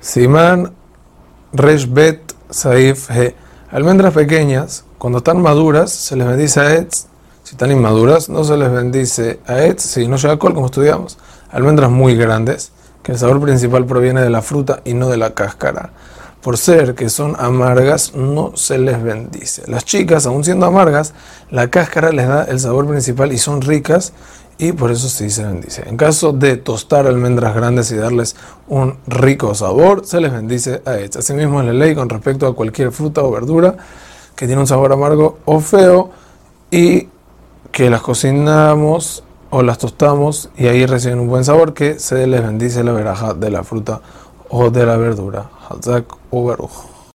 Simán 0.00 0.72
Reshbet 1.52 2.34
Saif 2.50 3.10
He. 3.10 3.34
Almendras 3.70 4.14
pequeñas, 4.14 4.84
cuando 4.96 5.18
están 5.18 5.42
maduras, 5.42 5.90
se 5.90 6.16
les 6.16 6.26
bendice 6.26 6.60
a 6.60 6.74
Etz. 6.74 7.06
Si 7.42 7.54
están 7.54 7.72
inmaduras, 7.72 8.28
no 8.28 8.44
se 8.44 8.56
les 8.56 8.70
bendice 8.70 9.40
a 9.46 9.62
Etz, 9.64 9.82
si 9.82 10.06
no 10.06 10.16
llega 10.16 10.38
col, 10.38 10.54
como 10.54 10.66
estudiamos. 10.66 11.18
Almendras 11.50 11.90
muy 11.90 12.14
grandes, 12.14 12.70
que 13.02 13.12
el 13.12 13.18
sabor 13.18 13.40
principal 13.40 13.86
proviene 13.86 14.22
de 14.22 14.30
la 14.30 14.40
fruta 14.40 14.80
y 14.84 14.94
no 14.94 15.08
de 15.08 15.16
la 15.16 15.34
cáscara. 15.34 15.90
Por 16.42 16.56
ser 16.56 16.94
que 16.94 17.08
son 17.08 17.34
amargas, 17.38 18.14
no 18.14 18.52
se 18.56 18.78
les 18.78 19.02
bendice. 19.02 19.62
Las 19.66 19.84
chicas, 19.84 20.24
aun 20.26 20.44
siendo 20.44 20.66
amargas, 20.66 21.14
la 21.50 21.68
cáscara 21.68 22.12
les 22.12 22.28
da 22.28 22.44
el 22.44 22.60
sabor 22.60 22.86
principal 22.86 23.32
y 23.32 23.38
son 23.38 23.60
ricas 23.60 24.12
y 24.58 24.72
por 24.72 24.90
eso 24.90 25.08
sí 25.08 25.30
se 25.30 25.44
bendice. 25.44 25.88
En 25.88 25.96
caso 25.96 26.32
de 26.32 26.56
tostar 26.56 27.06
almendras 27.06 27.54
grandes 27.54 27.90
y 27.92 27.96
darles 27.96 28.36
un 28.68 28.98
rico 29.06 29.54
sabor, 29.54 30.04
se 30.04 30.20
les 30.20 30.32
bendice 30.32 30.82
a 30.84 30.96
ellas. 30.96 31.16
Asimismo 31.16 31.60
es 31.60 31.66
la 31.66 31.72
ley 31.72 31.94
con 31.94 32.08
respecto 32.08 32.46
a 32.46 32.54
cualquier 32.54 32.92
fruta 32.92 33.22
o 33.22 33.30
verdura 33.30 33.76
que 34.34 34.46
tiene 34.46 34.60
un 34.60 34.66
sabor 34.66 34.92
amargo 34.92 35.38
o 35.44 35.60
feo 35.60 36.10
y 36.70 37.08
que 37.72 37.90
las 37.90 38.02
cocinamos 38.02 39.24
o 39.50 39.62
las 39.62 39.78
tostamos 39.78 40.50
y 40.56 40.66
ahí 40.66 40.86
reciben 40.86 41.20
un 41.20 41.28
buen 41.28 41.44
sabor 41.44 41.74
que 41.74 41.98
se 41.98 42.26
les 42.26 42.42
bendice 42.42 42.84
la 42.84 42.92
veraja 42.92 43.34
de 43.34 43.50
la 43.50 43.64
fruta 43.64 44.00
o 44.50 44.70
de 44.70 44.86
la 44.86 44.96
verdura. 44.96 45.50
Hazak 45.68 46.04
u 46.30 46.46